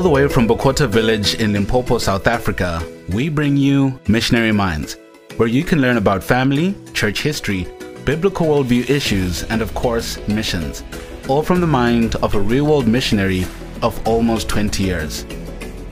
[0.00, 4.96] All the way from Bokota village in Limpopo, South Africa, we bring you Missionary Minds,
[5.36, 7.66] where you can learn about family, church history,
[8.06, 10.82] biblical worldview issues, and of course, missions.
[11.28, 13.44] All from the mind of a real world missionary
[13.82, 15.26] of almost 20 years.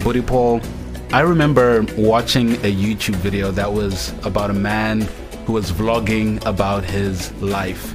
[0.02, 0.62] Buddy Paul,
[1.12, 5.02] I remember watching a YouTube video that was about a man
[5.44, 7.94] who was vlogging about his life.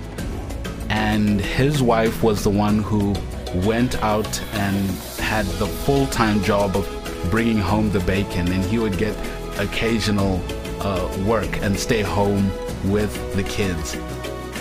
[0.91, 3.15] And his wife was the one who
[3.65, 4.87] went out and
[5.33, 6.85] had the full time job of
[7.31, 9.15] bringing home the bacon, and he would get
[9.57, 10.39] occasional
[10.79, 12.51] uh, work and stay home
[12.91, 13.95] with the kids.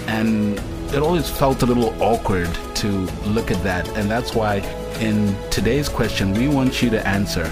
[0.07, 0.59] And
[0.95, 2.89] it always felt a little awkward to
[3.37, 4.61] look at that, and that's why
[4.99, 7.47] in today's question, we want you to answer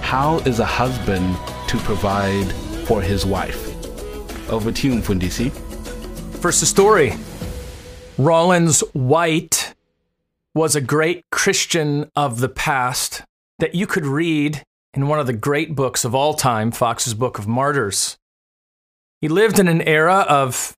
[0.00, 1.36] How is a husband
[1.68, 2.50] to provide
[2.86, 3.60] for his wife?
[4.50, 5.50] Over to you, Mfundisi.
[6.40, 7.12] First, the story.
[8.16, 9.65] Rawlins White
[10.56, 13.22] was a great Christian of the past
[13.58, 14.62] that you could read
[14.94, 18.16] in one of the great books of all time, Foxe's Book of Martyrs.
[19.20, 20.72] He lived in an era of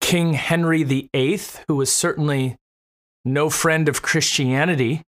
[0.00, 2.56] King Henry VIII, who was certainly
[3.22, 5.02] no friend of Christianity.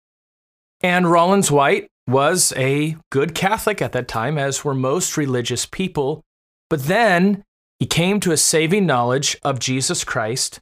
[0.83, 6.21] And Rawlins White was a good Catholic at that time, as were most religious people.
[6.69, 7.43] But then
[7.79, 10.59] he came to a saving knowledge of Jesus Christ.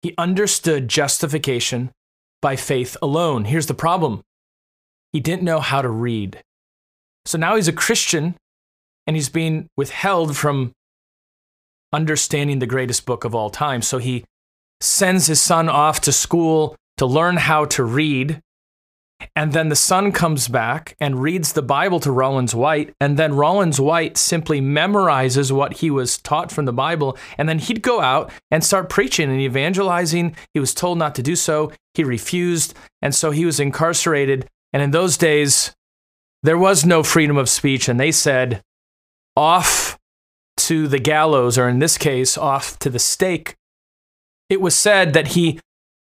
[0.00, 1.90] He understood justification
[2.42, 3.44] by faith alone.
[3.44, 4.22] Here's the problem
[5.12, 6.42] he didn't know how to read.
[7.24, 8.36] So now he's a Christian
[9.06, 10.72] and he's being withheld from
[11.92, 13.82] understanding the greatest book of all time.
[13.82, 14.24] So he
[14.80, 18.40] sends his son off to school to learn how to read.
[19.36, 22.94] And then the son comes back and reads the Bible to Rawlins White.
[23.00, 27.16] And then Rawlins White simply memorizes what he was taught from the Bible.
[27.38, 30.36] And then he'd go out and start preaching and evangelizing.
[30.54, 31.72] He was told not to do so.
[31.94, 32.74] He refused.
[33.02, 34.48] And so he was incarcerated.
[34.72, 35.74] And in those days,
[36.42, 37.88] there was no freedom of speech.
[37.88, 38.62] And they said,
[39.36, 39.98] off
[40.56, 43.56] to the gallows, or in this case, off to the stake.
[44.48, 45.60] It was said that he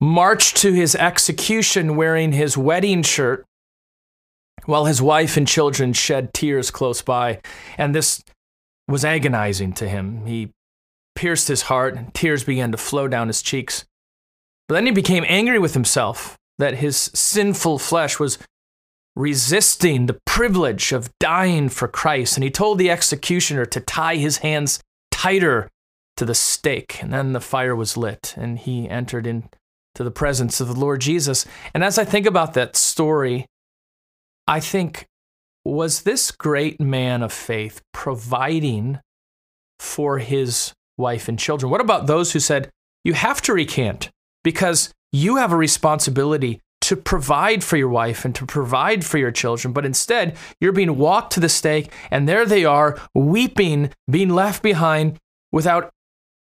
[0.02, 3.46] marched to his execution wearing his wedding shirt
[4.66, 7.40] while his wife and children shed tears close by.
[7.78, 8.22] And this
[8.88, 10.26] was agonizing to him.
[10.26, 10.52] He
[11.16, 13.86] pierced his heart, and tears began to flow down his cheeks.
[14.68, 18.38] But then he became angry with himself that his sinful flesh was
[19.16, 22.38] resisting the privilege of dying for Christ.
[22.38, 24.80] And he told the executioner to tie his hands
[25.12, 25.70] tighter
[26.18, 27.02] to the stake.
[27.02, 29.28] And then the fire was lit, and he entered
[29.94, 31.46] into the presence of the Lord Jesus.
[31.74, 33.46] And as I think about that story,
[34.48, 35.06] I think,
[35.64, 39.00] was this great man of faith providing
[39.80, 41.70] for his wife and children?
[41.70, 42.70] What about those who said,
[43.04, 44.10] you have to recant
[44.44, 49.32] because you have a responsibility to provide for your wife and to provide for your
[49.32, 54.30] children, but instead you're being walked to the stake, and there they are, weeping, being
[54.30, 55.18] left behind
[55.52, 55.92] without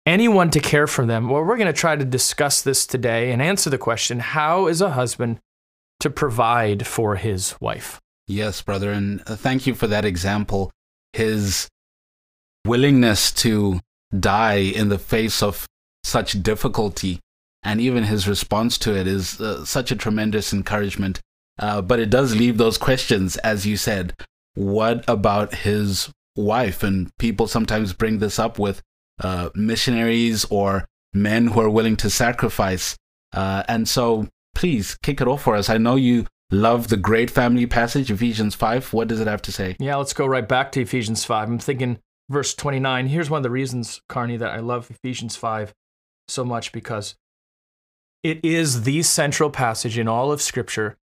[0.09, 1.29] anyone to care for them.
[1.29, 4.81] Well, we're going to try to discuss this today and answer the question how is
[4.81, 5.39] a husband
[5.99, 7.99] to provide for his wife?
[8.27, 10.71] Yes, brother, and uh, thank you for that example.
[11.13, 11.67] His
[12.65, 13.79] willingness to
[14.17, 15.65] die in the face of
[16.03, 17.19] such difficulty
[17.63, 21.19] and even his response to it is uh, such a tremendous encouragement.
[21.57, 24.13] Uh, but it does leave those questions, as you said.
[24.55, 26.83] What about his wife?
[26.83, 28.81] And people sometimes bring this up with
[29.19, 32.95] uh, missionaries or men who are willing to sacrifice.
[33.33, 35.69] Uh, and so, please kick it off for us.
[35.69, 38.93] I know you love the great family passage, Ephesians 5.
[38.93, 39.75] What does it have to say?
[39.79, 41.47] Yeah, let's go right back to Ephesians 5.
[41.47, 43.07] I'm thinking verse 29.
[43.07, 45.73] Here's one of the reasons, Carney, that I love Ephesians 5
[46.27, 47.15] so much because
[48.23, 50.97] it is the central passage in all of Scripture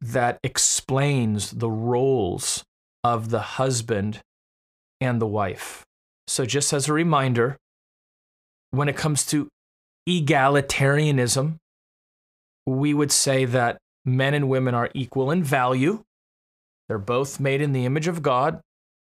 [0.00, 2.64] that explains the roles
[3.04, 4.22] of the husband
[5.00, 5.84] and the wife.
[6.30, 7.56] So, just as a reminder,
[8.70, 9.48] when it comes to
[10.08, 11.56] egalitarianism,
[12.64, 16.04] we would say that men and women are equal in value.
[16.86, 18.60] They're both made in the image of God.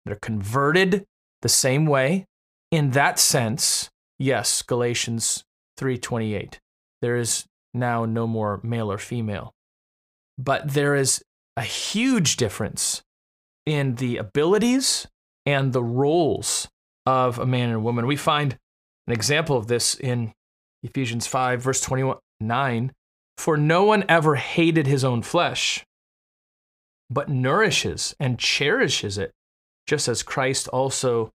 [0.06, 1.06] They're converted
[1.42, 2.26] the same way.
[2.72, 3.90] In that sense,
[4.20, 5.46] yes, Galatians
[5.78, 6.60] 3:28.
[7.02, 9.54] There is now no more male or female.
[10.38, 11.24] But there is
[11.56, 13.02] a huge difference
[13.66, 15.08] in the abilities
[15.46, 16.68] and the roles
[17.06, 18.08] of a man and a woman.
[18.08, 18.58] We find
[19.08, 20.34] an example of this in
[20.84, 22.92] Ephesians 5, verse 29.
[23.38, 25.84] For no one ever hated his own flesh,
[27.10, 29.32] but nourishes and cherishes it,
[29.88, 31.32] just as Christ also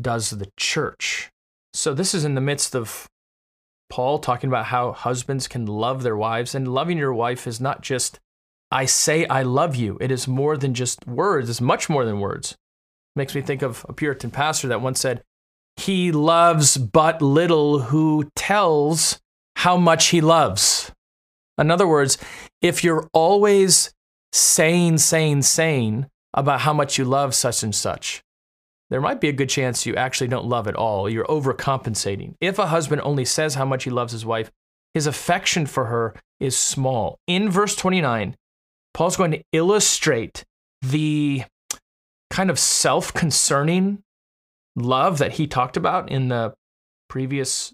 [0.00, 1.30] does the church.
[1.72, 3.08] So, this is in the midst of
[3.90, 7.80] Paul talking about how husbands can love their wives, and loving your wife is not
[7.80, 8.18] just
[8.70, 9.96] I say I love you.
[10.00, 12.56] It is more than just words, it's much more than words.
[13.16, 15.22] Makes me think of a Puritan pastor that once said,
[15.76, 19.20] He loves but little who tells
[19.56, 20.92] how much he loves.
[21.58, 22.18] In other words,
[22.60, 23.94] if you're always
[24.32, 28.22] saying, saying, saying about how much you love such and such,
[28.90, 31.08] there might be a good chance you actually don't love at all.
[31.08, 32.34] You're overcompensating.
[32.40, 34.50] If a husband only says how much he loves his wife,
[34.92, 37.18] his affection for her is small.
[37.26, 38.36] In verse 29,
[38.92, 40.44] Paul's going to illustrate
[40.82, 41.44] the
[42.30, 44.02] kind of self concerning
[44.76, 46.54] love that he talked about in the
[47.08, 47.72] previous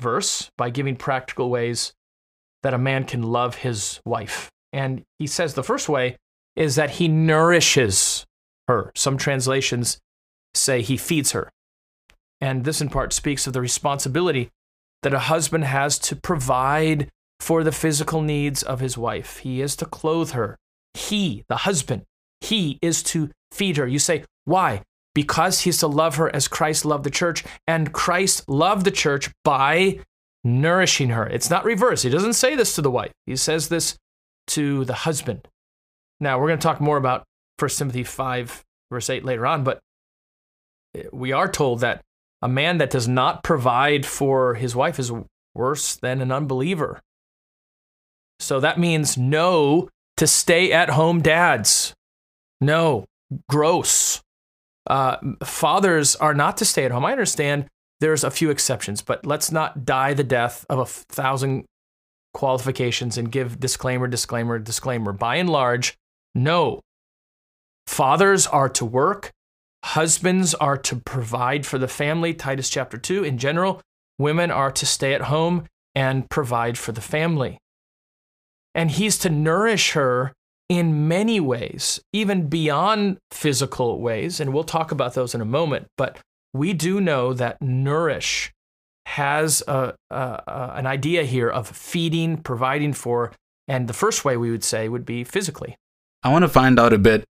[0.00, 1.92] verse by giving practical ways
[2.62, 4.50] that a man can love his wife.
[4.72, 6.16] And he says the first way
[6.56, 8.24] is that he nourishes
[8.68, 8.92] her.
[8.94, 9.98] Some translations
[10.54, 11.50] say he feeds her.
[12.40, 14.50] And this in part speaks of the responsibility
[15.02, 19.38] that a husband has to provide for the physical needs of his wife.
[19.38, 20.56] He is to clothe her.
[20.94, 22.02] He, the husband,
[22.40, 23.86] he is to feed her.
[23.86, 24.82] You say, why?
[25.14, 29.30] Because he's to love her as Christ loved the church, and Christ loved the church
[29.44, 30.00] by
[30.42, 31.26] nourishing her.
[31.26, 32.02] It's not reverse.
[32.02, 33.96] He doesn't say this to the wife, he says this
[34.48, 35.46] to the husband.
[36.18, 37.24] Now, we're going to talk more about
[37.58, 39.80] 1 Timothy 5, verse 8 later on, but
[41.12, 42.02] we are told that
[42.40, 45.12] a man that does not provide for his wife is
[45.54, 47.00] worse than an unbeliever.
[48.40, 51.94] So that means no to stay at home dads.
[52.60, 53.04] No,
[53.48, 54.22] gross.
[54.86, 57.04] Uh, fathers are not to stay at home.
[57.04, 57.66] I understand
[58.00, 61.64] there's a few exceptions, but let's not die the death of a thousand
[62.34, 65.12] qualifications and give disclaimer, disclaimer, disclaimer.
[65.12, 65.94] By and large,
[66.34, 66.80] no.
[67.86, 69.30] Fathers are to work,
[69.84, 73.24] husbands are to provide for the family, Titus chapter 2.
[73.24, 73.80] In general,
[74.18, 77.58] women are to stay at home and provide for the family.
[78.74, 80.32] And he's to nourish her
[80.72, 84.40] in many ways, even beyond physical ways.
[84.40, 85.88] And we'll talk about those in a moment.
[85.98, 86.18] But
[86.54, 88.50] we do know that nourish
[89.04, 93.32] has a, a, a, an idea here of feeding, providing for,
[93.68, 95.76] and the first way we would say would be physically.
[96.22, 97.24] I want to find out a bit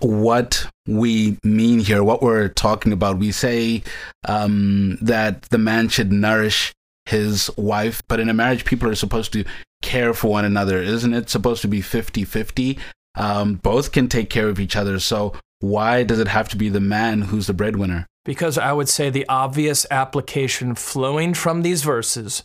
[0.00, 3.16] what we mean here, what we're talking about.
[3.16, 3.84] We say
[4.28, 6.74] um, that the man should nourish
[7.06, 9.44] his wife, but in a marriage, people are supposed to
[9.82, 10.78] care for one another.
[10.80, 12.78] Isn't it supposed to be 50 50?
[13.16, 14.98] Um, both can take care of each other.
[14.98, 18.06] So why does it have to be the man who's the breadwinner?
[18.24, 22.44] Because I would say the obvious application flowing from these verses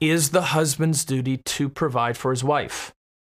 [0.00, 2.92] is the husband's duty to provide for his wife.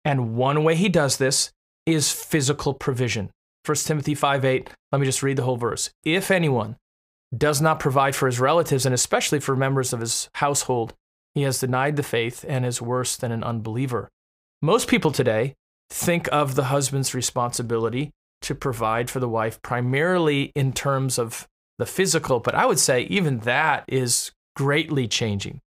[0.04, 1.50] And one way he does this
[1.84, 3.30] is physical provision.
[3.66, 5.90] 1 Timothy 5 8, let me just read the whole verse.
[6.04, 6.76] If anyone
[7.36, 10.94] does not provide for his relatives, and especially for members of his household,
[11.34, 14.08] he has denied the faith and is worse than an unbeliever.
[14.60, 15.54] Most people today
[15.90, 18.10] think of the husband's responsibility
[18.42, 21.46] to provide for the wife primarily in terms of
[21.78, 25.60] the physical, but I would say even that is greatly changing.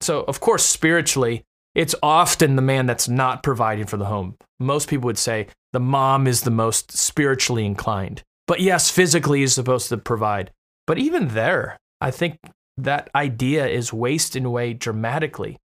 [0.00, 1.44] So, of course, spiritually,
[1.74, 4.36] it's often the man that's not providing for the home.
[4.58, 8.22] Most people would say the mom is the most spiritually inclined.
[8.46, 10.50] But yes, physically is supposed to provide.
[10.86, 12.38] But even there, I think
[12.84, 15.58] that idea is wasting away dramatically.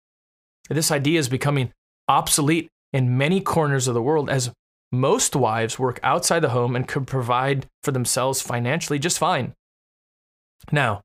[0.68, 1.72] This idea is becoming
[2.08, 4.52] obsolete in many corners of the world as
[4.92, 9.54] most wives work outside the home and could provide for themselves financially just fine.
[10.70, 11.02] Now,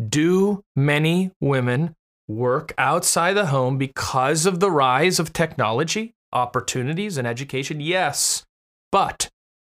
[0.00, 1.94] do many women
[2.28, 7.80] work outside the home because of the rise of technology, opportunities, and education?
[7.80, 8.44] Yes.
[8.90, 9.28] But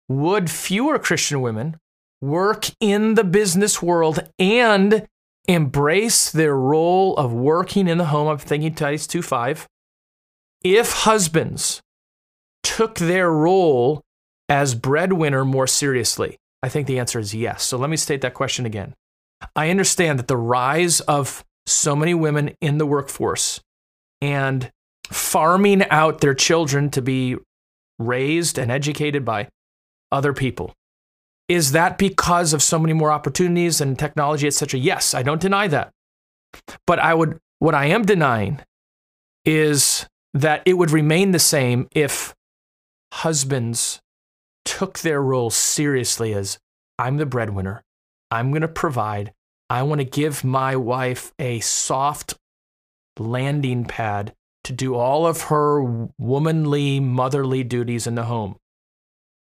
[0.09, 1.76] would fewer Christian women
[2.21, 5.07] work in the business world and
[5.49, 8.28] embrace their role of working in the home?
[8.28, 9.67] I'm thinking Titus 2:5.
[10.62, 11.81] If husbands
[12.62, 14.02] took their role
[14.49, 17.64] as breadwinner more seriously, I think the answer is yes.
[17.64, 18.95] So let me state that question again.
[19.57, 23.61] I understand that the rise of so many women in the workforce
[24.21, 24.71] and
[25.11, 27.37] farming out their children to be
[27.99, 29.49] raised and educated by
[30.11, 30.75] other people.
[31.49, 34.78] Is that because of so many more opportunities and technology, etc.?
[34.78, 35.93] Yes, I don't deny that.
[36.87, 38.61] But I would what I am denying
[39.45, 42.35] is that it would remain the same if
[43.12, 44.00] husbands
[44.64, 46.59] took their role seriously as
[46.99, 47.83] I'm the breadwinner.
[48.31, 49.33] I'm going to provide.
[49.71, 52.35] I want to give my wife a soft
[53.19, 55.83] landing pad to do all of her
[56.19, 58.57] womanly, motherly duties in the home.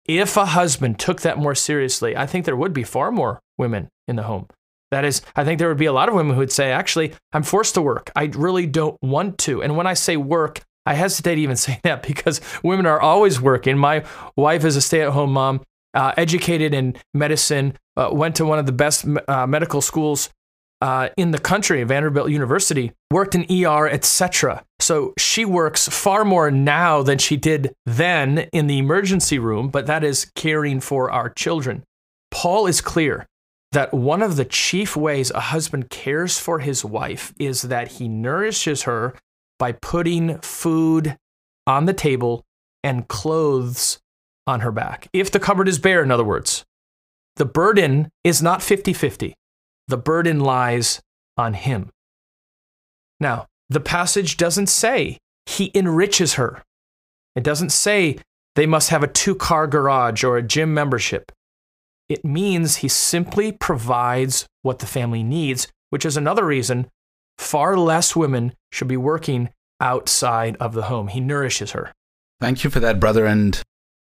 [0.06, 3.90] If a husband took that more seriously, I think there would be far more women
[4.08, 4.48] in the home.
[4.90, 7.14] That is, I think there would be a lot of women who would say, actually,
[7.32, 8.12] I'm forced to work.
[8.16, 9.64] I really don't want to.
[9.64, 13.78] And when I say work, I hesitate even saying that because women are always working.
[13.78, 14.04] My
[14.36, 15.62] wife is a stay at home mom,
[15.94, 20.30] uh, educated in medicine, uh, went to one of the best uh, medical schools
[20.82, 24.64] uh, in the country, Vanderbilt University, worked in ER, etc.
[24.80, 29.86] So she works far more now than she did then in the emergency room, but
[29.86, 31.84] that is caring for our children.
[32.32, 33.28] Paul is clear
[33.72, 38.08] that one of the chief ways a husband cares for his wife is that he
[38.08, 39.14] nourishes her
[39.60, 41.18] by putting food
[41.68, 42.44] on the table
[42.84, 44.00] and clothes
[44.48, 45.08] on her back.
[45.14, 46.66] If the cupboard is bare, in other words,
[47.36, 49.36] the burden is not 50 50.
[49.92, 51.02] The burden lies
[51.36, 51.90] on him.
[53.20, 56.64] Now, the passage doesn't say he enriches her.
[57.36, 58.18] It doesn't say
[58.56, 61.30] they must have a two car garage or a gym membership.
[62.08, 66.88] It means he simply provides what the family needs, which is another reason
[67.38, 69.50] far less women should be working
[69.82, 71.10] outside of the home.
[71.10, 71.92] He nourishes her.
[72.40, 73.26] Thank you for that, brother.
[73.26, 73.62] And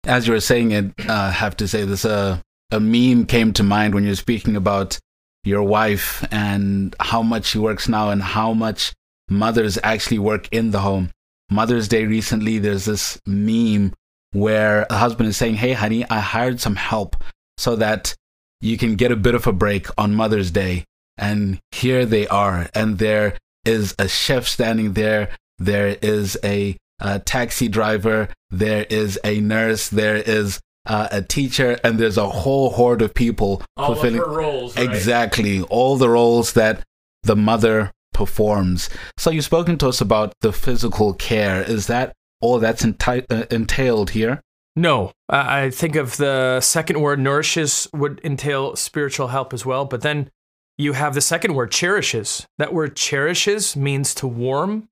[0.04, 3.52] as you were saying it, uh, I have to say this: uh, a meme came
[3.52, 4.98] to mind when you're speaking about
[5.44, 8.92] your wife and how much she works now and how much
[9.28, 11.10] mothers actually work in the home.
[11.50, 13.92] Mother's Day recently, there's this meme
[14.32, 17.16] where a husband is saying, "Hey, honey, I hired some help
[17.58, 18.14] so that
[18.60, 20.84] you can get a bit of a break on Mother's Day."
[21.16, 27.18] And here they are, and there is a chef standing there there is a, a
[27.18, 32.70] taxi driver, there is a nurse, there is uh, a teacher, and there's a whole
[32.70, 34.88] horde of people all fulfilling of roles, right?
[34.88, 36.82] exactly all the roles that
[37.22, 38.90] the mother performs.
[39.16, 41.62] So you've spoken to us about the physical care.
[41.62, 44.40] Is that all that's enti- uh, entailed here?
[44.76, 50.02] No, I think of the second word nourishes would entail spiritual help as well, but
[50.02, 50.30] then
[50.76, 52.46] you have the second word cherishes.
[52.58, 54.88] That word cherishes means to warm,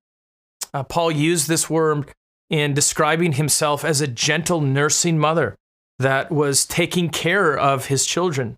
[0.73, 2.11] uh, Paul used this word
[2.49, 5.55] in describing himself as a gentle nursing mother
[5.99, 8.57] that was taking care of his children.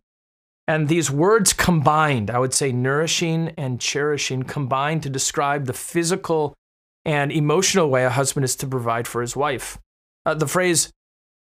[0.67, 6.55] And these words combined, I would say nourishing and cherishing, combined to describe the physical
[7.05, 9.77] and emotional way a husband is to provide for his wife.
[10.25, 10.91] Uh, the phrase,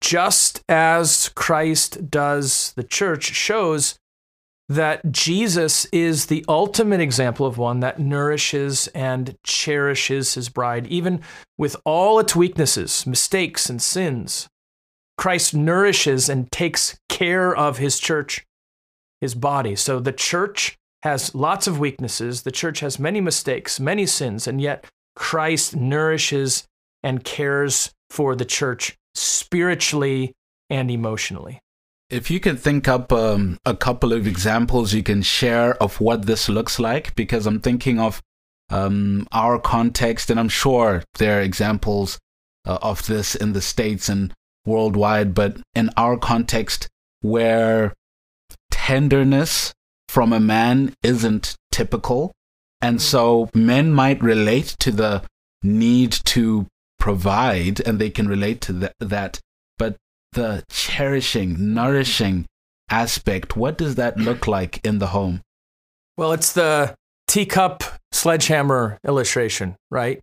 [0.00, 3.98] just as Christ does the church, shows
[4.68, 11.20] that Jesus is the ultimate example of one that nourishes and cherishes his bride, even
[11.58, 14.48] with all its weaknesses, mistakes, and sins.
[15.20, 18.46] Christ nourishes and takes care of his church,
[19.20, 19.76] his body.
[19.76, 24.62] So the church has lots of weaknesses, the church has many mistakes, many sins, and
[24.62, 26.64] yet Christ nourishes
[27.02, 30.32] and cares for the church spiritually
[30.70, 31.60] and emotionally.
[32.08, 36.24] If you could think up um, a couple of examples you can share of what
[36.24, 38.22] this looks like, because I'm thinking of
[38.70, 42.18] um, our context, and I'm sure there are examples
[42.66, 44.32] uh, of this in the States and
[44.70, 46.88] worldwide, but in our context,
[47.20, 47.92] where
[48.70, 49.72] tenderness
[50.08, 52.32] from a man isn't typical.
[52.80, 53.00] And mm.
[53.00, 55.22] so men might relate to the
[55.62, 56.66] need to
[56.98, 59.40] provide, and they can relate to th- that
[59.78, 59.96] But
[60.32, 62.46] the cherishing, nourishing
[62.90, 65.40] aspect, what does that look like in the home?
[66.16, 66.94] Well, it's the
[67.26, 70.20] teacup sledgehammer illustration, right?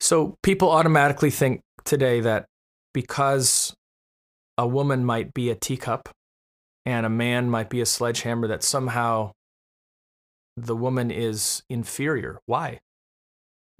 [0.00, 2.46] So people automatically think today that
[2.92, 3.74] because
[4.56, 6.08] a woman might be a teacup
[6.84, 9.32] and a man might be a sledgehammer, that somehow
[10.56, 12.40] the woman is inferior.
[12.46, 12.78] Why?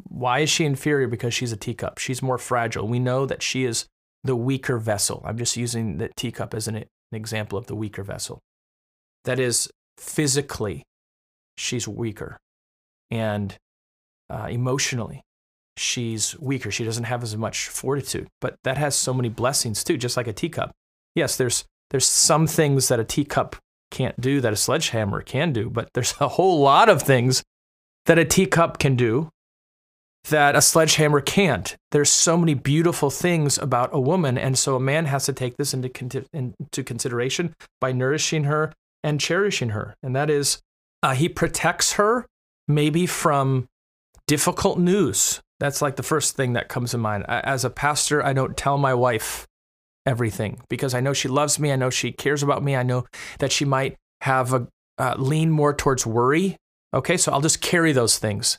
[0.09, 1.09] Why is she inferior?
[1.09, 1.99] Because she's a teacup.
[1.99, 2.87] She's more fragile.
[2.87, 3.87] We know that she is
[4.23, 5.23] the weaker vessel.
[5.25, 8.41] I'm just using the teacup as an, an example of the weaker vessel.
[9.25, 10.85] That is, physically,
[11.57, 12.37] she's weaker.
[13.11, 13.57] And
[14.31, 15.23] uh, emotionally,
[15.79, 16.71] she's weaker.
[16.71, 18.29] She doesn't have as much fortitude.
[18.41, 20.73] But that has so many blessings too, just like a teacup.
[21.15, 23.57] Yes, there's, there's some things that a teacup
[23.91, 27.43] can't do that a sledgehammer can do, but there's a whole lot of things
[28.07, 29.31] that a teacup can do
[30.29, 31.77] that a sledgehammer can't.
[31.91, 35.57] There's so many beautiful things about a woman, and so a man has to take
[35.57, 35.91] this into,
[36.33, 39.95] into consideration by nourishing her and cherishing her.
[40.03, 40.61] And that is,
[41.03, 42.27] uh, he protects her
[42.67, 43.69] maybe from
[44.27, 45.41] difficult news.
[45.61, 47.25] That's like the first thing that comes to mind.
[47.29, 49.47] As a pastor, I don't tell my wife
[50.07, 51.73] everything because I know she loves me.
[51.73, 52.77] I know she cares about me.
[52.77, 53.05] I know
[53.41, 56.57] that she might have a uh, lean more towards worry.
[56.95, 58.59] Okay, so I'll just carry those things.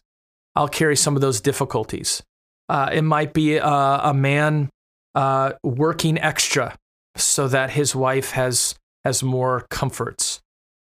[0.55, 2.23] I'll carry some of those difficulties.
[2.67, 4.69] Uh, it might be a, a man
[5.15, 6.75] uh, working extra
[7.15, 10.41] so that his wife has has more comforts.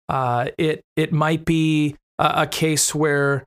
[0.08, 3.44] Uh, it it might be a, a, case where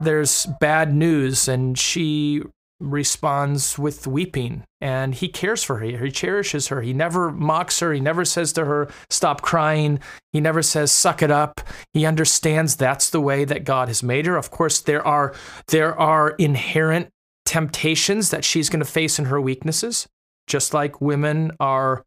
[0.00, 2.42] there's bad news and she
[2.80, 5.86] responds with weeping and he cares for her.
[5.86, 6.80] He cherishes her.
[6.80, 7.92] He never mocks her.
[7.92, 10.00] He never says to her, Stop crying.
[10.32, 11.60] He never says, Suck it up.
[11.92, 14.36] He understands that's the way that God has made her.
[14.36, 15.34] Of course, there are,
[15.68, 17.10] there are inherent
[17.44, 20.08] temptations that she's going to face in her weaknesses,
[20.46, 22.04] just like women are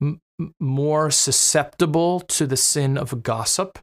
[0.00, 0.20] m-
[0.58, 3.78] more susceptible to the sin of gossip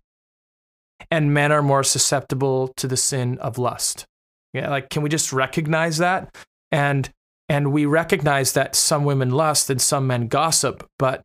[1.09, 4.05] and men are more susceptible to the sin of lust.
[4.53, 6.35] Yeah, like can we just recognize that?
[6.71, 7.09] And
[7.49, 11.21] and we recognize that some women lust and some men gossip, but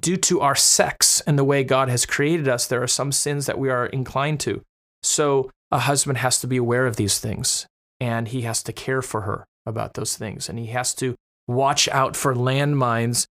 [0.00, 3.46] due to our sex and the way God has created us, there are some sins
[3.46, 4.62] that we are inclined to.
[5.02, 7.66] So a husband has to be aware of these things
[8.00, 11.14] and he has to care for her about those things and he has to
[11.46, 13.26] watch out for landmines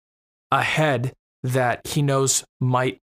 [0.52, 1.14] ahead
[1.44, 3.00] that he knows might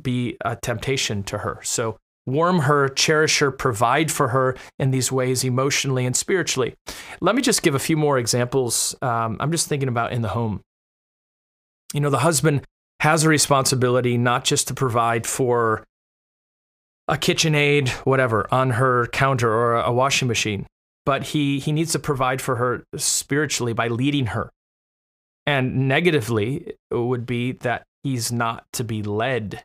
[0.00, 1.60] be a temptation to her.
[1.62, 6.74] So warm her, cherish her, provide for her in these ways emotionally and spiritually.
[7.20, 8.96] Let me just give a few more examples.
[9.02, 10.62] Um, I'm just thinking about in the home.
[11.92, 12.62] You know, the husband
[13.00, 15.84] has a responsibility not just to provide for
[17.06, 20.66] a KitchenAid, whatever, on her counter or a washing machine,
[21.04, 24.50] but he, he needs to provide for her spiritually by leading her.
[25.46, 29.62] And negatively, it would be that he's not to be led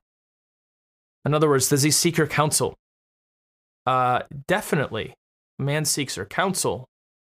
[1.25, 2.75] in other words, does he seek her counsel?
[3.85, 5.13] Uh, definitely.
[5.57, 6.85] Man seeks her counsel,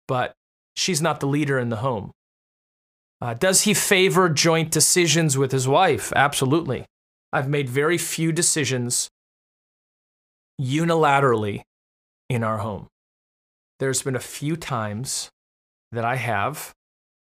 [0.09, 0.35] but
[0.75, 2.13] she's not the leader in the home.
[3.21, 6.13] Uh, does he favor joint decisions with his wife?
[6.15, 6.85] Absolutely.
[7.33, 9.09] I've made very few decisions
[10.61, 11.63] unilaterally
[12.29, 12.89] in our home.
[13.81, 15.31] There's been a few times
[15.91, 16.73] that I have,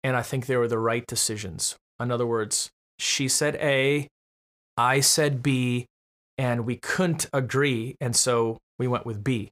[0.02, 1.76] and I think they were the right decisions.
[2.00, 4.09] In other words, she said A,
[4.76, 5.87] I said B,
[6.38, 9.50] and we couldn't agree, and so we went with B.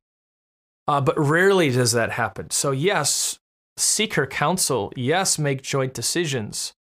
[0.88, 2.50] Uh, but rarely does that happen.
[2.50, 3.38] So, yes,
[3.76, 4.92] seek her counsel.
[4.96, 6.72] Yes, make joint decisions.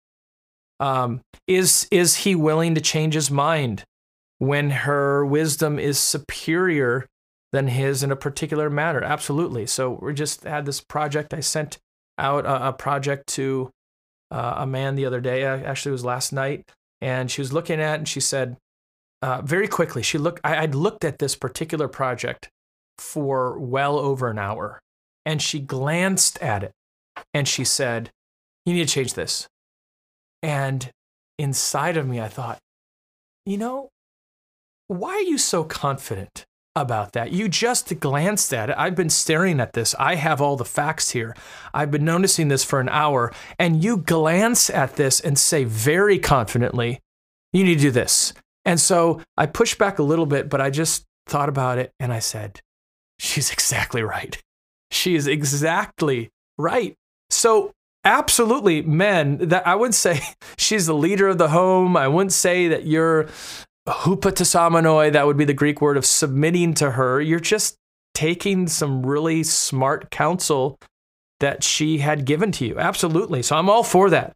[0.80, 3.84] Um, is, is he willing to change his mind
[4.40, 7.06] when her wisdom is superior
[7.52, 9.04] than his in a particular matter?
[9.04, 9.68] Absolutely.
[9.68, 11.34] So, we just had this project.
[11.34, 11.78] I sent
[12.18, 13.70] out a, a project to
[14.32, 15.44] uh, a man the other day.
[15.44, 16.72] Actually, it was last night.
[17.02, 18.58] And she was looking at it and she said,
[19.22, 20.40] uh, very quickly, she looked.
[20.44, 22.50] I, I'd looked at this particular project
[22.98, 24.80] for well over an hour,
[25.26, 26.72] and she glanced at it,
[27.34, 28.10] and she said,
[28.66, 29.48] "You need to change this."
[30.42, 30.90] And
[31.38, 32.58] inside of me, I thought,
[33.46, 33.90] you know,
[34.88, 37.32] why are you so confident about that?
[37.32, 38.76] You just glanced at it.
[38.78, 39.94] I've been staring at this.
[40.00, 41.36] I have all the facts here.
[41.74, 46.18] I've been noticing this for an hour, and you glance at this and say very
[46.18, 47.00] confidently,
[47.54, 48.34] you need to do this.
[48.66, 52.14] And so I pushed back a little bit, but I just thought about it and
[52.14, 52.62] I said,
[53.20, 54.42] she's exactly right.
[54.92, 56.96] She is exactly right.
[57.30, 57.72] So
[58.04, 60.22] absolutely men that I would say
[60.58, 61.96] she's the leader of the home.
[61.96, 63.28] I wouldn't say that you're
[63.88, 67.20] hupotassomenoi, that would be the Greek word of submitting to her.
[67.20, 67.78] You're just
[68.14, 70.78] taking some really smart counsel
[71.40, 72.78] that she had given to you.
[72.78, 73.42] Absolutely.
[73.42, 74.34] So I'm all for that.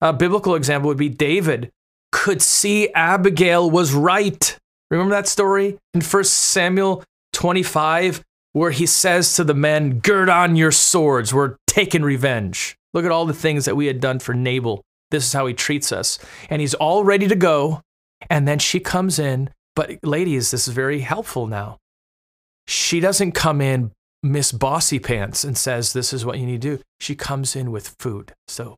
[0.00, 1.70] A biblical example would be David
[2.14, 4.56] could see Abigail was right.
[4.88, 8.22] Remember that story in 1 Samuel 25,
[8.52, 12.76] where he says to the men, Gird on your swords, we're taking revenge.
[12.94, 14.84] Look at all the things that we had done for Nabal.
[15.10, 16.20] This is how he treats us.
[16.48, 17.82] And he's all ready to go.
[18.30, 19.50] And then she comes in.
[19.74, 21.78] But, ladies, this is very helpful now.
[22.68, 23.90] She doesn't come in
[24.22, 26.82] Miss Bossy Pants and says, This is what you need to do.
[27.00, 28.32] She comes in with food.
[28.46, 28.76] So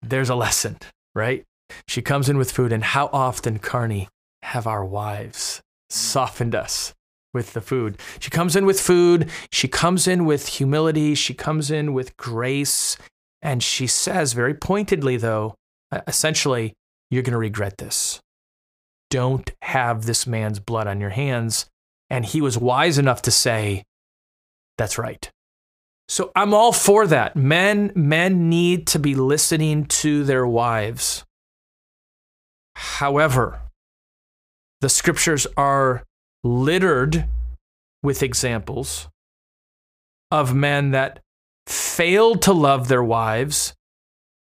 [0.00, 0.78] there's a lesson,
[1.14, 1.44] right?
[1.88, 4.08] She comes in with food, and how often, Carney,
[4.42, 6.94] have our wives softened us
[7.32, 7.98] with the food?
[8.18, 12.96] She comes in with food, she comes in with humility, she comes in with grace,
[13.42, 15.54] and she says very pointedly, though,
[16.06, 16.74] essentially,
[17.10, 18.20] you're going to regret this.
[19.10, 21.66] Don't have this man's blood on your hands.
[22.10, 23.84] And he was wise enough to say,
[24.76, 25.30] That's right.
[26.08, 27.36] So I'm all for that.
[27.36, 31.24] Men men need to be listening to their wives.
[32.76, 33.60] However,
[34.80, 36.04] the scriptures are
[36.42, 37.26] littered
[38.02, 39.08] with examples
[40.30, 41.20] of men that
[41.66, 43.74] failed to love their wives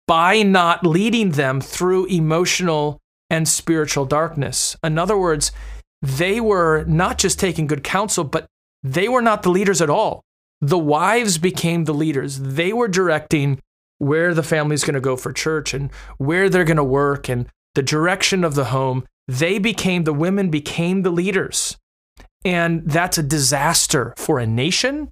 [0.07, 4.75] by not leading them through emotional and spiritual darkness.
[4.83, 5.51] In other words,
[6.01, 8.45] they were not just taking good counsel, but
[8.83, 10.21] they were not the leaders at all.
[10.61, 12.39] The wives became the leaders.
[12.39, 13.59] They were directing
[13.97, 17.47] where the family's going to go for church and where they're going to work and
[17.75, 19.05] the direction of the home.
[19.27, 21.77] They became, the women became the leaders.
[22.43, 25.09] And that's a disaster for a nation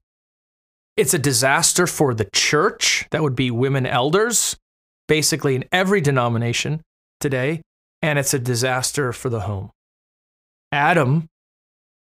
[0.96, 3.08] It's a disaster for the church.
[3.12, 4.56] That would be women elders,
[5.08, 6.82] basically in every denomination
[7.20, 7.62] today.
[8.02, 9.72] And it's a disaster for the home.
[10.72, 11.28] Adam,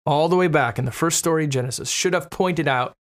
[0.05, 2.93] all the way back in the first story of Genesis, should have pointed out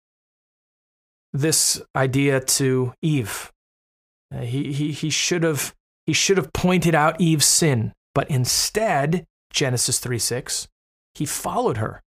[1.32, 3.50] this idea to Eve.
[4.34, 5.72] Uh, he, he, he, should have,
[6.06, 10.68] he should have pointed out Eve's sin, but instead, Genesis 3 6,
[11.14, 12.02] he followed her.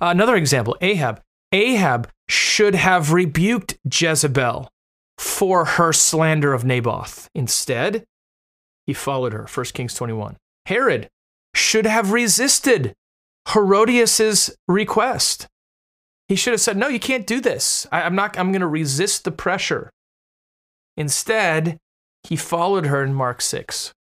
[0.00, 1.20] Another example Ahab.
[1.52, 4.68] Ahab should have rebuked Jezebel
[5.18, 7.28] for her slander of Naboth.
[7.34, 8.04] Instead,
[8.86, 9.46] he followed her.
[9.52, 10.36] 1 Kings 21.
[10.66, 11.08] Herod
[11.54, 12.94] should have resisted
[13.50, 15.48] Herodias's request.
[16.28, 17.86] He should have said, No, you can't do this.
[17.92, 19.90] I, am not, I'm going to resist the pressure.
[20.96, 21.78] Instead,
[22.24, 23.92] he followed her in Mark 6.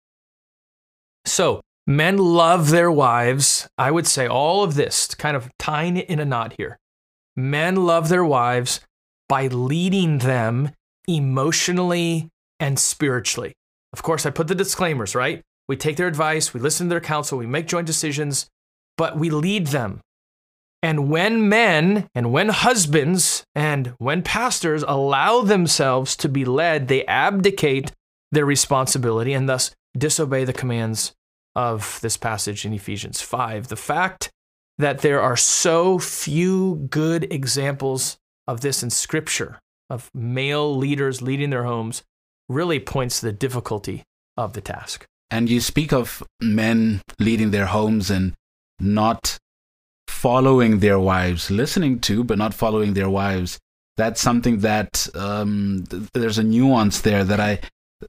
[1.25, 3.69] So, men love their wives.
[3.79, 6.79] I would say all of this, kind of tying it in a knot here.
[7.37, 8.81] Men love their wives
[9.29, 10.73] by leading them
[11.07, 12.29] emotionally
[12.59, 13.53] and spiritually.
[13.93, 15.43] Of course, I put the disclaimers, right?
[15.69, 18.47] We take their advice, we listen to their counsel, we make joint decisions,
[18.97, 20.01] but we lead them.
[20.83, 27.05] And when men and when husbands and when pastors allow themselves to be led, they
[27.07, 27.93] abdicate
[28.33, 31.13] their responsibility and thus disobey the commands
[31.57, 33.69] of this passage in Ephesians 5.
[33.69, 34.31] The fact
[34.79, 41.51] that there are so few good examples of this in Scripture, of male leaders leading
[41.51, 42.03] their homes,
[42.49, 44.03] really points to the difficulty
[44.37, 45.05] of the task.
[45.31, 48.35] And you speak of men leading their homes and
[48.81, 49.39] not
[50.09, 53.59] following their wives, listening to, but not following their wives.
[53.97, 57.61] That's something that um, th- there's a nuance there that I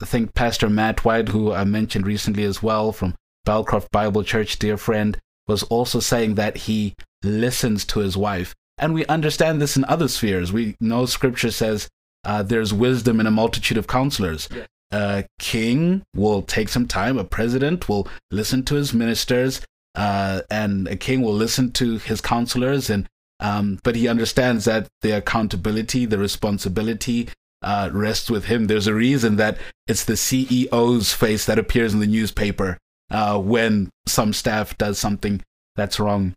[0.04, 4.77] think Pastor Matt White, who I mentioned recently as well from Belcroft Bible Church, dear
[4.77, 8.56] friend, was also saying that he listens to his wife.
[8.77, 10.51] And we understand this in other spheres.
[10.51, 11.88] We know scripture says
[12.23, 14.47] uh, there's wisdom in a multitude of counselors.
[14.54, 14.65] Yeah.
[14.93, 19.62] A king will take some time, a president will listen to his ministers,
[19.95, 23.08] uh, and a king will listen to his counselors and
[23.39, 27.27] um, but he understands that the accountability the responsibility
[27.62, 28.65] uh, rests with him.
[28.65, 32.78] There's a reason that it's the ceo's face that appears in the newspaper
[33.10, 35.41] uh, when some staff does something
[35.76, 36.34] that's wrong.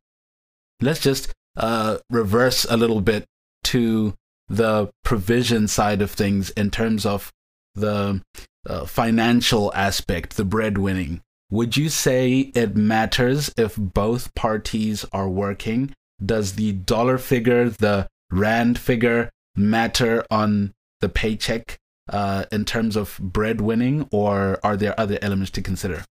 [0.81, 3.25] Let's just uh, reverse a little bit
[3.65, 4.15] to
[4.49, 7.31] the provision side of things in terms of
[7.75, 8.23] the
[8.67, 11.21] uh, financial aspect the breadwinning.
[11.51, 15.93] Would you say it matters if both parties are working?
[16.25, 21.79] Does the dollar figure, the rand figure, matter on the paycheck
[22.09, 26.05] uh, in terms of breadwinning, or are there other elements to consider?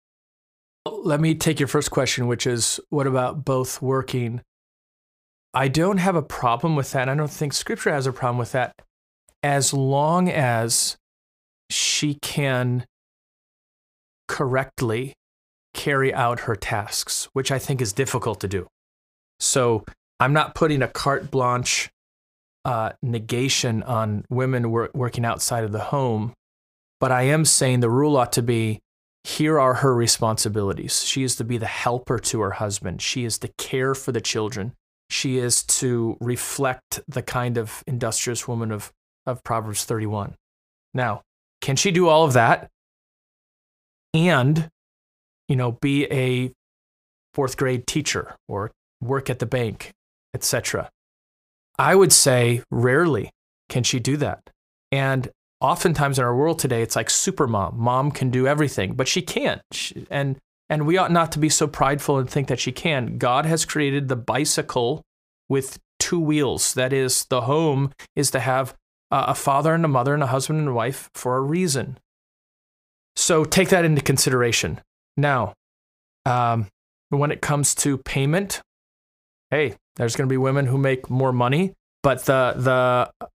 [0.86, 4.42] Let me take your first question, which is what about both working?
[5.54, 7.08] I don't have a problem with that.
[7.08, 8.74] I don't think scripture has a problem with that
[9.42, 10.96] as long as
[11.70, 12.86] she can
[14.26, 15.14] correctly
[15.74, 18.66] carry out her tasks, which I think is difficult to do.
[19.38, 19.84] So
[20.18, 21.90] I'm not putting a carte blanche
[22.64, 26.32] uh, negation on women wor- working outside of the home,
[27.00, 28.80] but I am saying the rule ought to be
[29.24, 31.02] here are her responsibilities.
[31.04, 34.20] She is to be the helper to her husband, she is to care for the
[34.20, 34.72] children,
[35.10, 38.92] she is to reflect the kind of industrious woman of,
[39.26, 40.34] of Proverbs 31.
[40.92, 41.22] Now,
[41.60, 42.70] can she do all of that
[44.12, 44.70] and
[45.48, 46.52] you know, be a
[47.34, 49.92] fourth grade teacher or work at the bank,
[50.32, 50.90] etc.
[51.78, 53.30] I would say rarely
[53.68, 54.50] can she do that.
[54.92, 55.28] And
[55.60, 57.74] oftentimes in our world today, it's like super mom.
[57.78, 59.62] Mom can do everything, but she can't.
[59.72, 60.38] She, and
[60.70, 63.18] and we ought not to be so prideful and think that she can.
[63.18, 65.02] God has created the bicycle
[65.48, 66.74] with two wheels.
[66.74, 68.74] That is, the home is to have
[69.10, 71.98] a father and a mother and a husband and a wife for a reason.
[73.14, 74.80] So take that into consideration.
[75.16, 75.52] Now,
[76.24, 76.68] um,
[77.10, 78.60] when it comes to payment,
[79.54, 83.28] hey, there's going to be women who make more money, but the the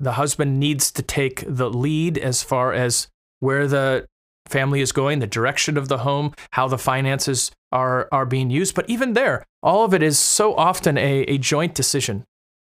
[0.00, 3.08] the husband needs to take the lead as far as
[3.40, 4.06] where the
[4.46, 8.74] family is going, the direction of the home, how the finances are are being used.
[8.74, 12.24] But even there, all of it is so often a, a joint decision.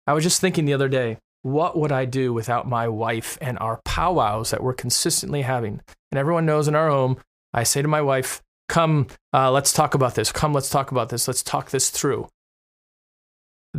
[0.06, 3.58] I was just thinking the other day, what would I do without my wife and
[3.60, 5.82] our powwows that we're consistently having?
[6.12, 7.18] And everyone knows in our home,
[7.54, 10.32] I say to my wife, Come, uh, let's talk about this.
[10.32, 11.28] Come, let's talk about this.
[11.28, 12.28] Let's talk this through.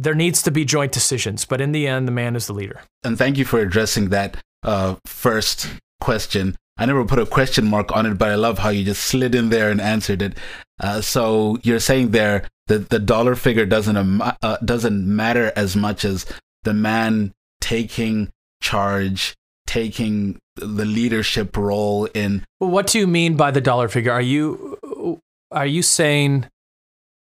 [0.03, 2.83] There needs to be joint decisions, but in the end, the man is the leader.
[3.05, 5.69] And thank you for addressing that uh, first
[6.01, 6.57] question.
[6.79, 9.35] I never put a question mark on it, but I love how you just slid
[9.35, 10.37] in there and answered it.
[10.79, 16.05] Uh, so you're saying there that the dollar figure doesn't uh, doesn't matter as much
[16.05, 16.27] as
[16.65, 18.31] the man taking
[18.61, 19.35] charge,
[19.67, 22.45] taking the leadership role in.
[22.61, 24.13] Well, what do you mean by the dollar figure?
[24.13, 26.47] Are you are you saying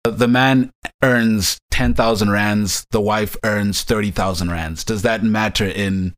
[0.03, 0.71] the man
[1.03, 4.83] earns 10,000 rands, the wife earns 30,000 rands?
[4.83, 6.13] Does that matter in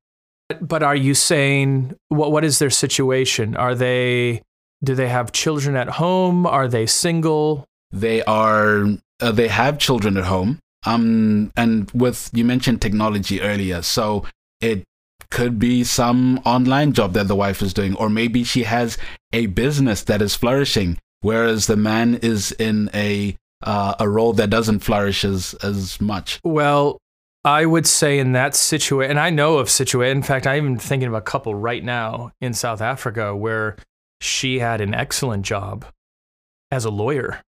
[0.62, 3.56] but are you saying what what is their situation?
[3.56, 4.42] Are they
[4.84, 6.46] do they have children at home?
[6.46, 7.66] Are they single?
[7.92, 8.86] They are
[9.22, 10.60] uh, they have children at home.
[10.86, 14.26] Um and with you mentioned technology earlier, so
[14.62, 14.84] it
[15.32, 18.98] could be some online job that the wife is doing or maybe she has
[19.32, 24.50] a business that is flourishing whereas the man is in a uh, a role that
[24.50, 26.40] doesn't flourish as as much.
[26.44, 27.00] Well,
[27.46, 30.18] I would say in that situation, and I know of situation.
[30.18, 33.76] In fact, I'm even thinking of a couple right now in South Africa where
[34.22, 35.86] she had an excellent job
[36.72, 37.42] as a lawyer,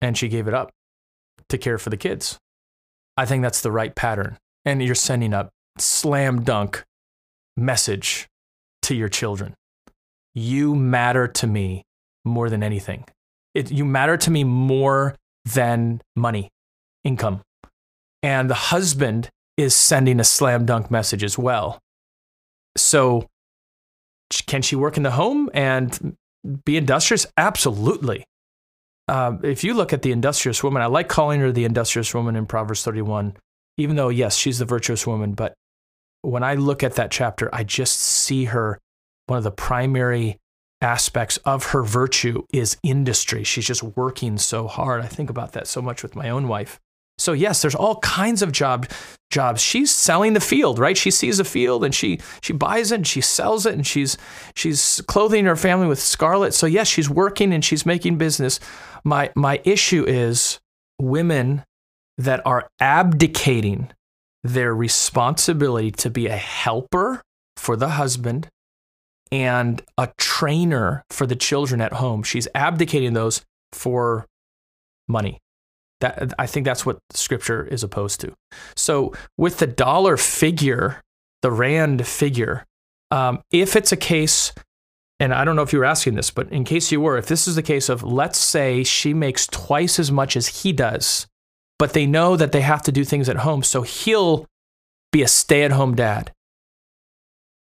[0.00, 0.70] and she gave it up
[1.48, 2.38] to care for the kids.
[3.16, 6.84] I think that's the right pattern, and you're sending a slam dunk
[7.56, 8.28] message
[8.82, 9.54] to your children.
[10.34, 11.84] You matter to me
[12.24, 13.04] more than anything.
[13.54, 16.50] It, you matter to me more than money,
[17.04, 17.42] income.
[18.22, 21.78] And the husband is sending a slam dunk message as well.
[22.76, 23.26] So,
[24.46, 26.16] can she work in the home and
[26.64, 27.26] be industrious?
[27.36, 28.24] Absolutely.
[29.08, 32.36] Uh, if you look at the industrious woman, I like calling her the industrious woman
[32.36, 33.36] in Proverbs 31,
[33.76, 35.34] even though, yes, she's the virtuous woman.
[35.34, 35.54] But
[36.22, 38.78] when I look at that chapter, I just see her,
[39.26, 40.38] one of the primary
[40.82, 43.44] aspects of her virtue is industry.
[43.44, 45.02] She's just working so hard.
[45.02, 46.80] I think about that so much with my own wife.
[47.18, 48.88] So yes, there's all kinds of job
[49.30, 49.60] jobs.
[49.60, 50.96] She's selling the field, right?
[50.96, 54.16] She sees a field and she she buys it and she sells it and she's
[54.56, 56.52] she's clothing her family with scarlet.
[56.52, 58.58] So yes, she's working and she's making business.
[59.04, 60.58] My my issue is
[60.98, 61.64] women
[62.18, 63.90] that are abdicating
[64.42, 67.22] their responsibility to be a helper
[67.56, 68.48] for the husband
[69.32, 72.22] and a trainer for the children at home.
[72.22, 73.42] She's abdicating those
[73.72, 74.26] for
[75.08, 75.38] money.
[76.00, 78.34] That I think that's what scripture is opposed to.
[78.76, 81.00] So with the dollar figure,
[81.40, 82.66] the rand figure,
[83.10, 84.52] um, if it's a case,
[85.18, 87.26] and I don't know if you were asking this, but in case you were, if
[87.26, 91.26] this is the case of let's say she makes twice as much as he does,
[91.78, 94.46] but they know that they have to do things at home, so he'll
[95.10, 96.32] be a stay-at-home dad.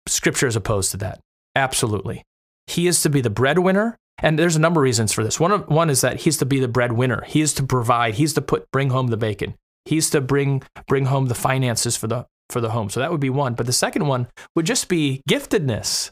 [0.08, 1.20] Scripture is opposed to that.
[1.54, 2.24] Absolutely.
[2.66, 5.40] He is to be the breadwinner and there's a number of reasons for this.
[5.40, 7.24] One, one is that he's to be the breadwinner.
[7.26, 8.14] He is to provide.
[8.14, 9.54] He's to put bring home the bacon.
[9.84, 12.88] He's to bring bring home the finances for the for the home.
[12.88, 13.54] So that would be one.
[13.54, 16.10] But the second one would just be giftedness.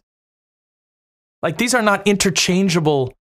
[1.43, 3.15] Like these are not interchangeable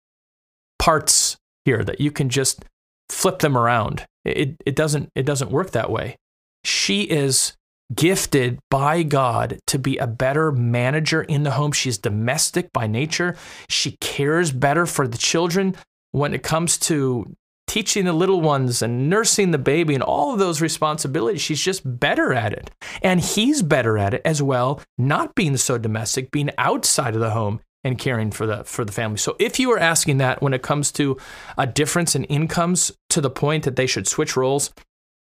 [0.79, 2.63] parts here that you can just
[3.09, 4.05] flip them around.
[4.23, 6.15] It, it doesn't it doesn't work that way.
[6.63, 7.53] She is
[7.93, 11.71] gifted by God to be a better manager in the home.
[11.71, 13.35] She's domestic by nature.
[13.69, 15.75] She cares better for the children
[16.11, 17.35] when it comes to
[17.67, 21.41] teaching the little ones and nursing the baby and all of those responsibilities.
[21.41, 22.71] She's just better at it.
[23.01, 27.31] And he's better at it as well, not being so domestic, being outside of the
[27.31, 29.17] home and caring for the for the family.
[29.17, 31.17] So if you are asking that when it comes to
[31.57, 34.71] a difference in incomes to the point that they should switch roles,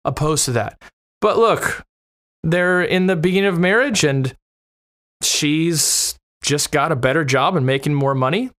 [0.04, 0.80] opposed to that.
[1.20, 1.84] But look,
[2.42, 4.36] they're in the beginning of marriage and
[5.22, 8.50] she's just got a better job and making more money.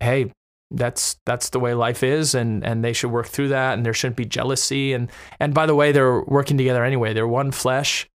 [0.00, 0.32] Hey,
[0.70, 3.92] that's that's the way life is and and they should work through that and there
[3.92, 4.92] shouldn't be jealousy.
[4.92, 7.12] And and by the way they're working together anyway.
[7.12, 8.08] They're one flesh.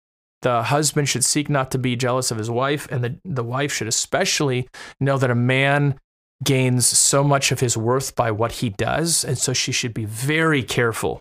[0.42, 3.72] The husband should seek not to be jealous of his wife and the the wife
[3.72, 4.68] should especially
[5.00, 5.98] know that a man
[6.42, 9.24] gains so much of his worth by what he does.
[9.24, 11.20] And so she should be very careful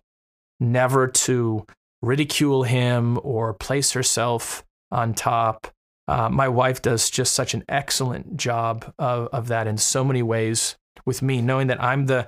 [0.60, 1.66] never to
[2.04, 5.68] ridicule him or place herself on top.
[6.08, 10.22] Uh, my wife does just such an excellent job of, of that in so many
[10.22, 12.28] ways with me, knowing that I'm the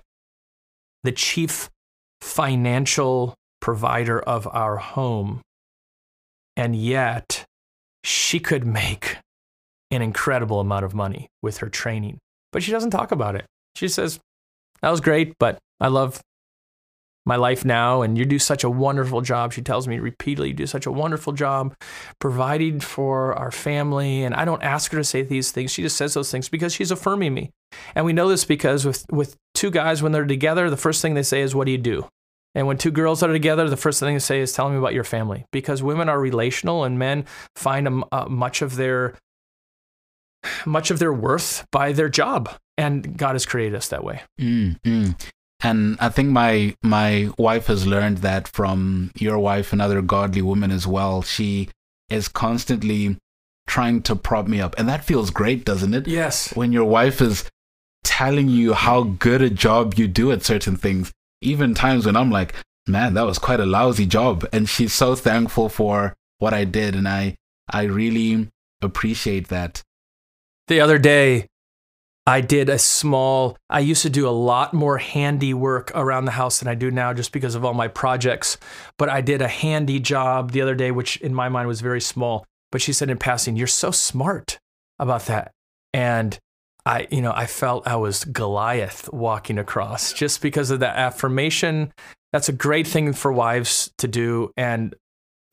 [1.03, 1.69] the chief
[2.21, 5.41] financial provider of our home.
[6.55, 7.45] And yet,
[8.03, 9.17] she could make
[9.91, 12.17] an incredible amount of money with her training,
[12.51, 13.45] but she doesn't talk about it.
[13.75, 14.19] She says,
[14.81, 16.21] That was great, but I love
[17.25, 19.51] my life now and you do such a wonderful job.
[19.53, 21.75] She tells me repeatedly you do such a wonderful job
[22.19, 24.23] providing for our family.
[24.23, 25.71] And i don't ask her to say these things.
[25.71, 27.51] She just says those things because she's affirming me.
[27.95, 31.13] And we know this because with, with two guys when they're together the first thing
[31.13, 32.07] they say is what do you do?
[32.53, 34.93] And when two girls are together the first thing they say is tell me about
[34.93, 35.45] your family.
[35.51, 39.15] Because women are relational and men find a, uh, much of their
[40.63, 42.49] much of their worth by their job.
[42.77, 44.21] And god has created us that way.
[44.39, 45.11] Mm-hmm.
[45.61, 50.41] And I think my my wife has learned that from your wife and other godly
[50.41, 51.21] women as well.
[51.21, 51.69] She
[52.09, 53.17] is constantly
[53.67, 54.75] trying to prop me up.
[54.77, 56.07] And that feels great, doesn't it?
[56.07, 56.55] Yes.
[56.55, 57.49] When your wife is
[58.03, 62.31] telling you how good a job you do at certain things, even times when I'm
[62.31, 62.53] like,
[62.87, 64.47] man, that was quite a lousy job.
[64.53, 66.95] And she's so thankful for what I did.
[66.95, 67.35] And I,
[67.69, 68.49] I really
[68.81, 69.81] appreciate that.
[70.67, 71.47] The other day,
[72.27, 76.31] I did a small, I used to do a lot more handy work around the
[76.31, 78.57] house than I do now just because of all my projects.
[78.97, 82.01] But I did a handy job the other day, which in my mind was very
[82.01, 82.45] small.
[82.71, 84.59] But she said in passing, You're so smart
[84.97, 85.51] about that.
[85.93, 86.37] And
[86.85, 91.93] I, you know, I felt I was Goliath walking across just because of that affirmation.
[92.33, 94.93] That's a great thing for wives to do, and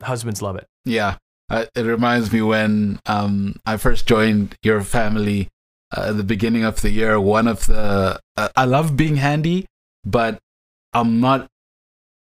[0.01, 0.67] husbands love it.
[0.85, 1.17] Yeah.
[1.49, 5.49] Uh, it reminds me when um, I first joined your family
[5.95, 7.19] uh, at the beginning of the year.
[7.19, 9.65] One of the, uh, I love being handy,
[10.03, 10.39] but
[10.93, 11.47] I'm not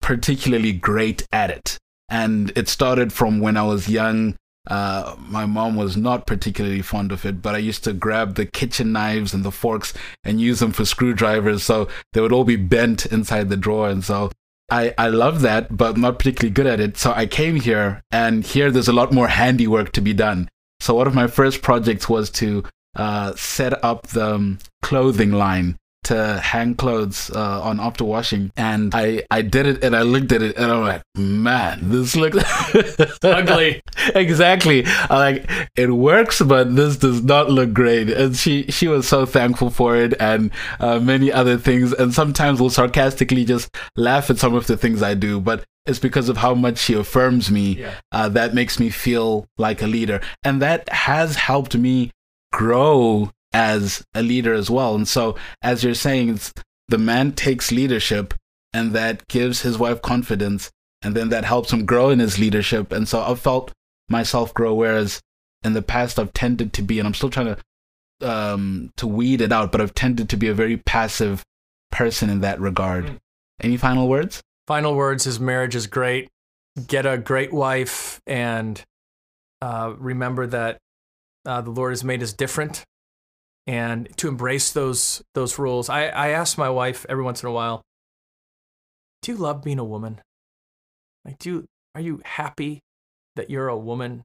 [0.01, 1.79] particularly great at it.
[2.09, 4.35] And it started from when I was young
[4.69, 8.45] uh, my mom was not particularly fond of it, but I used to grab the
[8.45, 11.63] kitchen knives and the forks and use them for screwdrivers.
[11.63, 13.89] So they would all be bent inside the drawer.
[13.89, 14.31] And so
[14.71, 16.99] I, I love that, but not particularly good at it.
[16.99, 20.51] So I came here, and here there's a lot more handiwork to be done.
[20.81, 22.65] So one of my first projects was to
[22.99, 28.95] uh, set up the um, clothing line to hang clothes uh, on after washing, and
[28.95, 32.39] I I did it, and I looked at it, and I'm like, man, this looks
[33.23, 33.83] ugly.
[34.15, 34.87] exactly.
[34.87, 38.09] I'm like it works, but this does not look great.
[38.09, 41.93] And she she was so thankful for it, and uh, many other things.
[41.93, 45.99] And sometimes will sarcastically just laugh at some of the things I do, but it's
[45.99, 47.95] because of how much she affirms me yeah.
[48.13, 52.13] uh, that makes me feel like a leader, and that has helped me
[52.53, 54.95] grow as a leader as well.
[54.95, 56.41] And so, as you're saying,
[56.89, 58.35] the man takes leadership
[58.73, 60.71] and that gives his wife confidence,
[61.03, 62.93] and then that helps him grow in his leadership.
[62.93, 63.73] And so, I've felt
[64.09, 65.21] myself grow, whereas
[65.63, 67.59] in the past, I've tended to be, and I'm still trying to
[68.21, 71.45] um to weed it out but i've tended to be a very passive
[71.93, 73.17] person in that regard mm.
[73.61, 76.29] any final words final words is marriage is great
[76.87, 78.83] get a great wife and
[79.61, 80.79] uh, remember that
[81.49, 82.85] uh, the lord has made us different
[83.69, 85.91] and to embrace those those rules.
[85.91, 87.83] I, I ask my wife every once in a while,
[89.23, 90.21] do you love being a woman?
[91.25, 92.81] Like do are you happy
[93.37, 94.25] that you're a woman?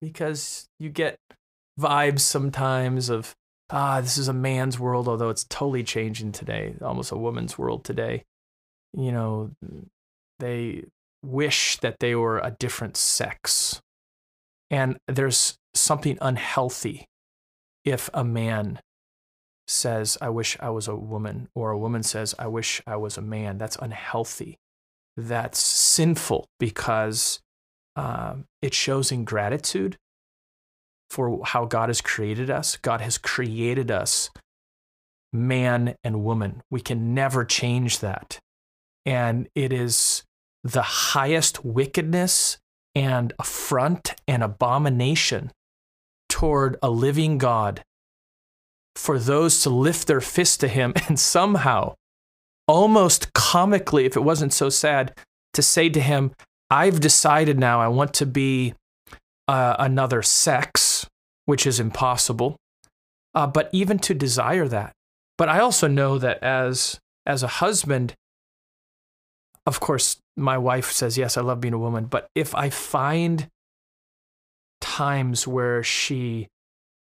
[0.00, 1.18] Because you get
[1.78, 3.34] vibes sometimes of
[3.70, 7.84] ah, this is a man's world, although it's totally changing today, almost a woman's world
[7.84, 8.24] today.
[8.94, 9.50] You know,
[10.38, 10.84] they
[11.22, 13.82] wish that they were a different sex.
[14.70, 17.06] And there's something unhealthy
[17.84, 18.80] if a man
[19.66, 23.16] says, I wish I was a woman, or a woman says, I wish I was
[23.16, 24.58] a man, that's unhealthy.
[25.16, 27.40] That's sinful because
[27.96, 29.96] um, it shows ingratitude
[31.10, 32.76] for how God has created us.
[32.76, 34.30] God has created us
[35.32, 36.62] man and woman.
[36.70, 38.38] We can never change that.
[39.04, 40.22] And it is
[40.62, 42.58] the highest wickedness
[42.94, 45.50] and affront and abomination
[46.38, 47.82] toward a living God
[48.94, 51.94] for those to lift their fist to him and somehow,
[52.68, 55.18] almost comically, if it wasn't so sad,
[55.54, 56.30] to say to him,
[56.70, 58.74] I've decided now I want to be
[59.48, 61.08] uh, another sex,
[61.46, 62.56] which is impossible.
[63.34, 64.92] Uh, but even to desire that.
[65.38, 68.14] But I also know that as as a husband,
[69.66, 72.04] of course, my wife says, Yes, I love being a woman.
[72.04, 73.48] But if I find
[74.80, 76.48] times where she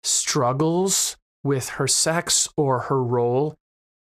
[0.03, 3.55] struggles with her sex or her role,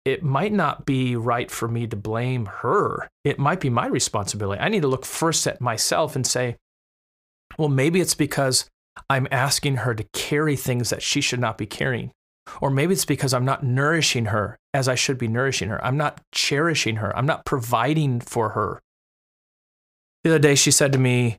[0.04, 3.10] it might not be right for me to blame her.
[3.24, 4.62] It might be my responsibility.
[4.62, 6.58] I need to look first at myself and say,
[7.58, 8.70] well, maybe it's because
[9.10, 12.12] I'm asking her to carry things that she should not be carrying.
[12.62, 15.84] Or maybe it's because I'm not nourishing her as I should be nourishing her.
[15.84, 17.16] I'm not cherishing her.
[17.18, 18.82] I'm not providing for her.
[20.24, 21.38] The other day, she said to me,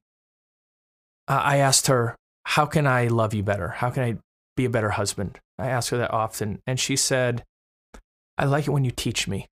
[1.29, 3.69] uh, I asked her, How can I love you better?
[3.69, 4.17] How can I
[4.57, 5.39] be a better husband?
[5.59, 6.61] I ask her that often.
[6.67, 7.45] And she said,
[8.39, 9.49] I like it when you teach me.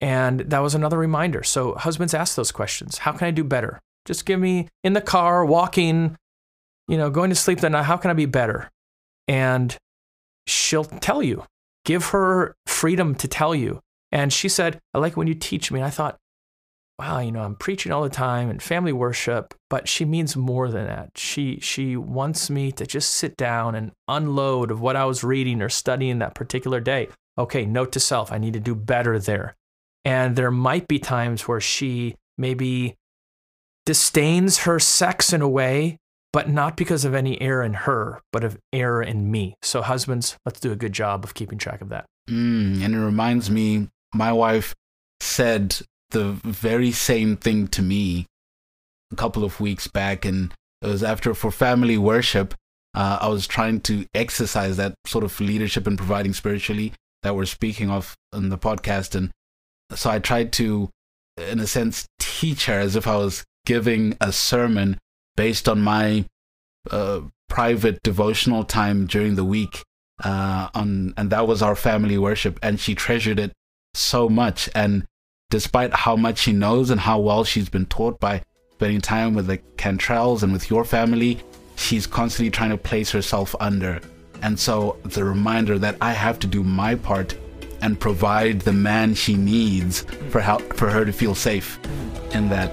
[0.00, 1.42] And that was another reminder.
[1.42, 3.80] So, husbands ask those questions How can I do better?
[4.04, 6.16] Just give me in the car, walking,
[6.88, 7.84] you know, going to sleep that night.
[7.84, 8.70] How can I be better?
[9.28, 9.76] And
[10.46, 11.44] she'll tell you.
[11.84, 13.80] Give her freedom to tell you.
[14.10, 15.80] And she said, I like it when you teach me.
[15.80, 16.18] And I thought,
[17.02, 20.70] wow, you know, I'm preaching all the time and family worship, but she means more
[20.70, 21.10] than that.
[21.16, 25.62] She she wants me to just sit down and unload of what I was reading
[25.62, 27.08] or studying that particular day.
[27.36, 29.56] Okay, note to self, I need to do better there.
[30.04, 32.94] And there might be times where she maybe
[33.84, 35.98] disdains her sex in a way
[36.32, 39.54] but not because of any error in her, but of error in me.
[39.60, 42.06] So, husbands, let's do a good job of keeping track of that.
[42.30, 44.74] Mm, and it reminds me, my wife
[45.20, 45.78] said
[46.12, 48.26] the very same thing to me
[49.12, 52.54] a couple of weeks back, and it was after for family worship.
[52.94, 56.92] Uh, I was trying to exercise that sort of leadership and providing spiritually
[57.22, 59.30] that we're speaking of in the podcast, and
[59.94, 60.90] so I tried to,
[61.36, 64.98] in a sense, teach her as if I was giving a sermon
[65.36, 66.24] based on my
[66.90, 69.82] uh, private devotional time during the week.
[70.22, 73.52] Uh, on and that was our family worship, and she treasured it
[73.94, 74.68] so much.
[74.74, 75.04] And
[75.52, 78.42] despite how much she knows and how well she's been taught by
[78.72, 81.38] spending time with the Cantrells and with your family,
[81.76, 84.00] she's constantly trying to place herself under.
[84.40, 87.36] And so the reminder that I have to do my part
[87.82, 91.78] and provide the man she needs for how, for her to feel safe
[92.32, 92.72] in that.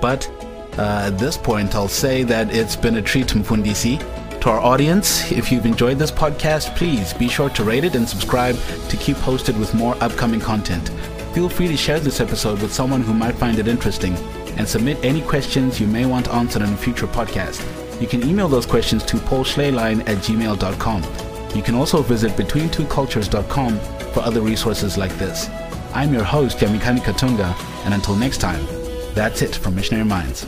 [0.00, 0.30] But
[0.78, 3.98] uh, at this point, I'll say that it's been a treat, to Mfundisi.
[4.42, 8.08] To our audience, if you've enjoyed this podcast, please be sure to rate it and
[8.08, 8.56] subscribe
[8.88, 10.88] to keep posted with more upcoming content.
[11.32, 14.14] Feel free to share this episode with someone who might find it interesting
[14.58, 17.64] and submit any questions you may want answered in a future podcast.
[18.00, 21.02] You can email those questions to paulschlehlein at gmail.com.
[21.54, 23.78] You can also visit betweentwocultures.com
[24.12, 25.48] for other resources like this.
[25.94, 27.54] I'm your host, Yamikani Katunga,
[27.84, 28.64] and until next time,
[29.14, 30.46] that's it from Missionary Minds.